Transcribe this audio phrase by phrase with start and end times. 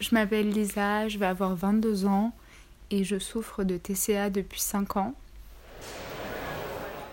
[0.00, 2.32] Je m'appelle Lisa, je vais avoir 22 ans
[2.90, 5.14] et je souffre de TCA depuis 5 ans.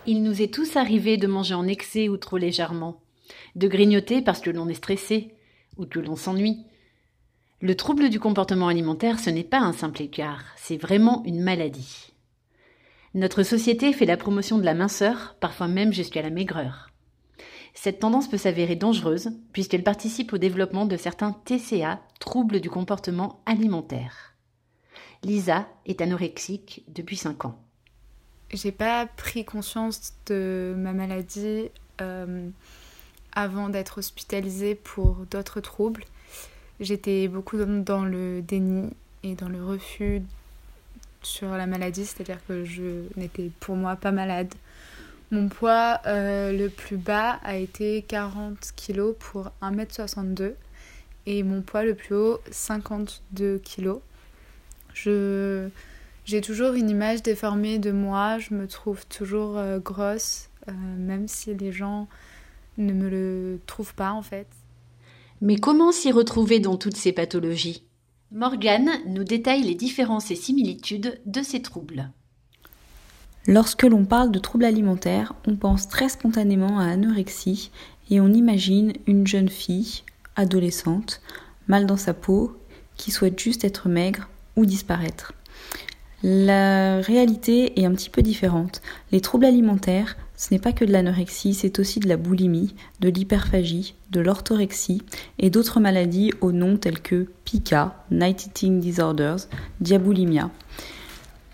[0.06, 3.00] Il nous est tous arrivé de manger en excès ou trop légèrement,
[3.56, 5.34] de grignoter parce que l'on est stressé
[5.78, 6.66] ou que l'on s'ennuie.
[7.62, 12.12] Le trouble du comportement alimentaire, ce n'est pas un simple écart, c'est vraiment une maladie.
[13.14, 16.91] Notre société fait la promotion de la minceur, parfois même jusqu'à la maigreur.
[17.74, 23.42] Cette tendance peut s'avérer dangereuse puisqu'elle participe au développement de certains TCA, troubles du comportement
[23.46, 24.36] alimentaire.
[25.24, 27.60] Lisa est anorexique depuis 5 ans.
[28.54, 31.70] J'ai pas pris conscience de ma maladie
[32.02, 32.50] euh,
[33.32, 36.04] avant d'être hospitalisée pour d'autres troubles.
[36.80, 38.90] J'étais beaucoup dans le déni
[39.24, 40.22] et dans le refus
[41.22, 44.54] sur la maladie, c'est-à-dire que je n'étais pour moi pas malade.
[45.32, 50.56] Mon poids euh, le plus bas a été 40 kg pour 1m62
[51.26, 54.00] et mon poids le plus haut 52 kg.
[56.26, 61.30] J'ai toujours une image déformée de moi, je me trouve toujours euh, grosse, euh, même
[61.30, 62.10] si les gens
[62.78, 64.48] ne me le trouvent pas en fait.
[65.40, 67.86] Mais comment s'y retrouver dans toutes ces pathologies?
[68.34, 72.10] Morgane nous détaille les différences et similitudes de ces troubles.
[73.48, 77.72] Lorsque l'on parle de troubles alimentaires, on pense très spontanément à anorexie
[78.10, 80.04] et on imagine une jeune fille,
[80.36, 81.22] adolescente,
[81.68, 82.56] mal dans sa peau,
[82.98, 85.34] qui souhaite juste être maigre ou disparaître.
[86.24, 88.84] La réalité est un petit peu différente.
[89.12, 93.10] Les troubles alimentaires, ce n'est pas que de l'anorexie, c'est aussi de la boulimie, de
[93.10, 95.02] l'hyperphagie, de l'orthorexie
[95.40, 99.48] et d'autres maladies au nom tels que pica, night eating disorders,
[99.80, 100.52] diaboulimia.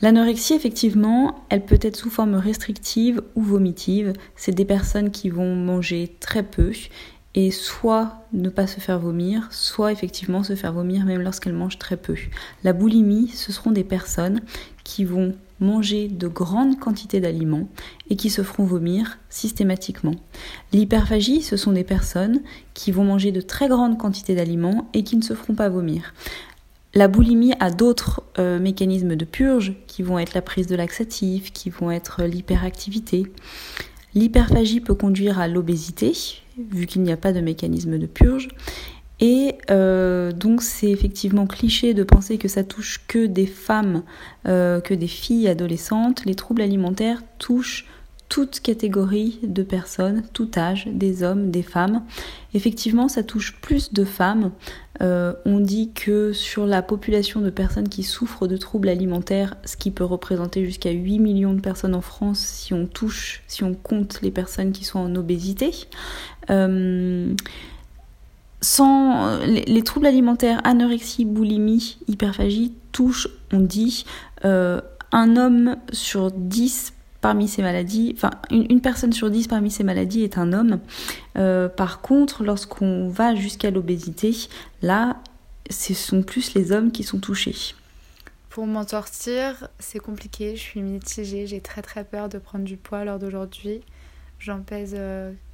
[0.01, 4.13] L'anorexie, effectivement, elle peut être sous forme restrictive ou vomitive.
[4.35, 6.71] C'est des personnes qui vont manger très peu
[7.33, 11.79] et soit ne pas se faire vomir, soit effectivement se faire vomir même lorsqu'elles mangent
[11.79, 12.15] très peu.
[12.63, 14.41] La boulimie, ce seront des personnes
[14.83, 17.67] qui vont manger de grandes quantités d'aliments
[18.09, 20.15] et qui se feront vomir systématiquement.
[20.71, 22.41] L'hyperphagie, ce sont des personnes
[22.73, 26.13] qui vont manger de très grandes quantités d'aliments et qui ne se feront pas vomir.
[26.97, 31.53] La boulimie a d'autres euh, mécanismes de purge qui vont être la prise de laxatifs,
[31.53, 33.31] qui vont être l'hyperactivité.
[34.15, 36.13] L'hyperphagie peut conduire à l'obésité,
[36.57, 38.47] vu qu'il n'y a pas de mécanisme de purge.
[39.19, 44.01] Et euh, donc c'est effectivement cliché de penser que ça touche que des femmes,
[44.47, 46.25] euh, que des filles adolescentes.
[46.25, 47.85] Les troubles alimentaires touchent
[48.29, 52.03] toute catégorie de personnes, tout âge, des hommes, des femmes.
[52.53, 54.51] Effectivement, ça touche plus de femmes.
[55.01, 59.77] Euh, on dit que sur la population de personnes qui souffrent de troubles alimentaires, ce
[59.77, 63.73] qui peut représenter jusqu'à 8 millions de personnes en France si on touche, si on
[63.73, 65.71] compte les personnes qui sont en obésité.
[66.49, 67.33] Euh,
[68.59, 74.03] sans les, troubles alimentaires, anorexie, boulimie, hyperphagie touchent, on dit,
[74.45, 79.83] euh, un homme sur 10 parmi ces maladies, enfin une, personne sur dix parmi ces
[79.83, 80.79] maladies est un homme.
[81.37, 84.35] Euh, par contre, lorsqu'on va jusqu'à l'obésité,
[84.81, 85.17] là,
[85.69, 87.55] ce sont plus les hommes qui sont touchés.
[88.49, 92.77] Pour m'en sortir, c'est compliqué, je suis mitigée, j'ai très très peur de prendre du
[92.77, 93.81] poids lors d'aujourd'hui.
[94.39, 94.95] J'en pèse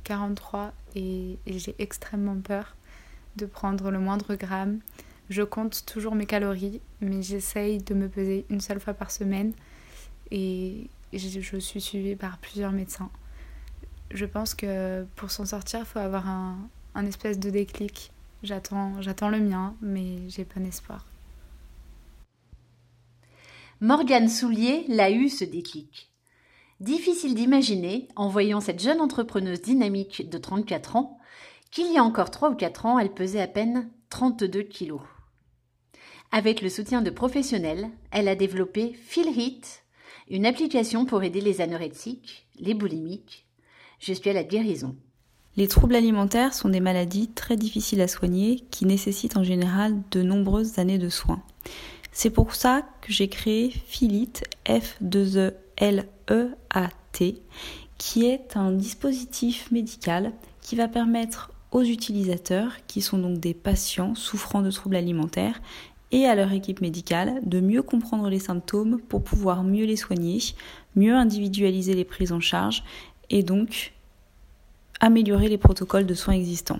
[0.03, 2.75] 43 euh, et, et j'ai extrêmement peur
[3.35, 4.79] de prendre le moindre gramme.
[5.29, 9.53] Je compte toujours mes calories, mais j'essaye de me peser une seule fois par semaine.
[10.31, 13.09] Et, je, suis suivie par plusieurs médecins.
[14.11, 16.69] Je pense que pour s'en sortir, il faut avoir un,
[17.05, 18.11] espèce de déclic.
[18.43, 21.05] J'attends, j'attends le mien, mais j'ai bon espoir.
[23.81, 26.11] Morgane Soulier l'a eu ce déclic.
[26.79, 31.19] Difficile d'imaginer, en voyant cette jeune entrepreneuse dynamique de 34 ans,
[31.71, 35.01] qu'il y a encore 3 ou 4 ans, elle pesait à peine 32 kilos.
[36.31, 39.82] Avec le soutien de professionnels, elle a développé Feel Hit,
[40.29, 43.45] une application pour aider les anorexiques, les boulimiques,
[43.99, 44.95] jusqu'à la guérison.
[45.55, 50.23] Les troubles alimentaires sont des maladies très difficiles à soigner qui nécessitent en général de
[50.23, 51.43] nombreuses années de soins.
[52.11, 54.33] C'est pour ça que j'ai créé Filit,
[54.65, 55.53] F2E-L-E-A-T,
[57.97, 64.15] qui est un dispositif médical qui va permettre aux utilisateurs, qui sont donc des patients
[64.15, 65.61] souffrant de troubles alimentaires,
[66.13, 70.39] et à leur équipe médicale de mieux comprendre les symptômes pour pouvoir mieux les soigner,
[70.95, 72.83] mieux individualiser les prises en charge
[73.31, 73.93] et donc
[74.99, 76.79] améliorer les protocoles de soins existants.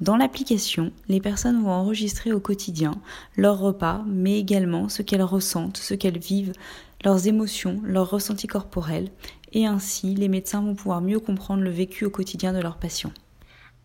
[0.00, 2.92] Dans l'application, les personnes vont enregistrer au quotidien
[3.36, 6.52] leurs repas, mais également ce qu'elles ressentent, ce qu'elles vivent,
[7.02, 9.08] leurs émotions, leurs ressentis corporels,
[9.52, 13.12] et ainsi les médecins vont pouvoir mieux comprendre le vécu au quotidien de leurs patients.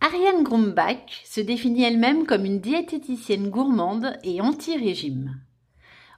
[0.04, 5.40] Ariane Grumbach se définit elle-même comme une diététicienne gourmande et anti-régime.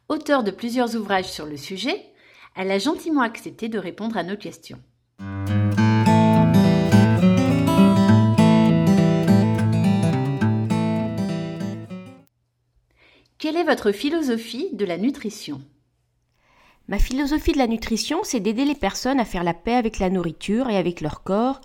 [0.08, 2.02] Auteure de plusieurs ouvrages sur le sujet,
[2.56, 4.80] elle a gentiment accepté de répondre à nos questions.
[13.36, 15.60] Quelle est votre philosophie de la nutrition?
[16.88, 20.08] Ma philosophie de la nutrition, c'est d'aider les personnes à faire la paix avec la
[20.08, 21.60] nourriture et avec leur corps.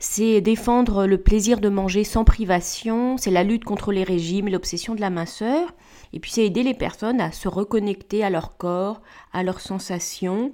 [0.00, 4.52] C'est défendre le plaisir de manger sans privation, c'est la lutte contre les régimes et
[4.52, 5.74] l'obsession de la minceur.
[6.12, 9.02] Et puis c'est aider les personnes à se reconnecter à leur corps,
[9.32, 10.52] à leurs sensations,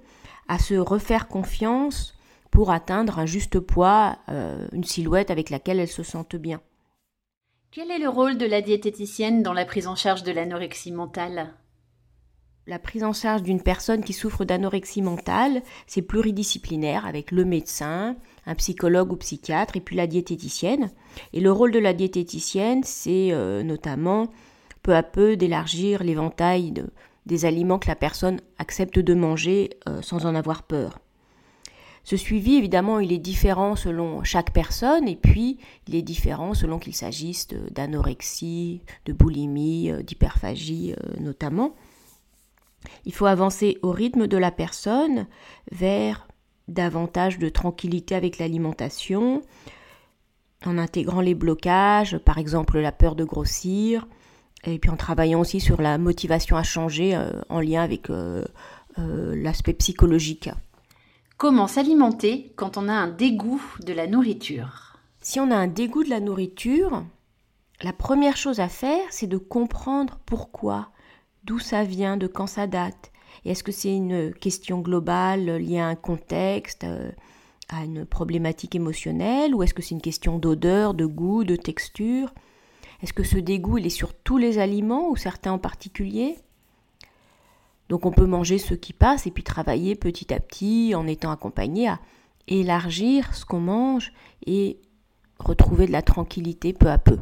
[0.48, 2.16] à se refaire confiance
[2.50, 6.62] pour atteindre un juste poids, euh, une silhouette avec laquelle elles se sentent bien.
[7.70, 11.52] Quel est le rôle de la diététicienne dans la prise en charge de l'anorexie mentale?
[12.66, 18.16] La prise en charge d'une personne qui souffre d'anorexie mentale, c'est pluridisciplinaire avec le médecin,
[18.46, 20.90] un psychologue ou psychiatre et puis la diététicienne.
[21.34, 24.28] Et le rôle de la diététicienne, c'est euh, notamment
[24.82, 26.72] peu à peu d'élargir l'éventail
[27.26, 31.00] des aliments que la personne accepte de manger euh, sans en avoir peur.
[32.02, 36.78] Ce suivi, évidemment, il est différent selon chaque personne et puis il est différent selon
[36.78, 41.74] qu'il s'agisse d'anorexie, de boulimie, euh, d'hyperphagie notamment.
[43.04, 45.26] Il faut avancer au rythme de la personne
[45.70, 46.26] vers
[46.68, 49.42] davantage de tranquillité avec l'alimentation,
[50.64, 54.06] en intégrant les blocages, par exemple la peur de grossir,
[54.64, 58.08] et puis en travaillant aussi sur la motivation à changer euh, en lien avec
[58.96, 60.50] l'aspect psychologique.
[61.36, 64.98] Comment s'alimenter quand on a un dégoût de la nourriture?
[65.20, 67.04] Si on a un dégoût de la nourriture,
[67.82, 70.90] la première chose à faire, c'est de comprendre pourquoi,
[71.44, 73.12] d'où ça vient, de quand ça date.
[73.44, 77.10] Est-ce que c'est une question globale liée à un contexte, euh,
[77.68, 82.32] à une problématique émotionnelle, ou est-ce que c'est une question d'odeur, de goût, de texture?
[83.02, 86.38] Est-ce que ce dégoût, il est sur tous les aliments ou certains en particulier?
[87.88, 91.30] Donc on peut manger ce qui passe et puis travailler petit à petit en étant
[91.30, 92.00] accompagné à
[92.48, 94.12] élargir ce qu'on mange
[94.46, 94.78] et
[95.38, 97.18] retrouver de la tranquillité peu à peu.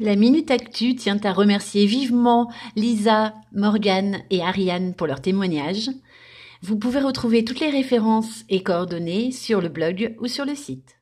[0.00, 5.90] La Minute Actu tient à remercier vivement Lisa, Morgane et Ariane pour leur témoignage.
[6.62, 10.97] Vous pouvez retrouver toutes les références et coordonnées sur le blog ou sur le site.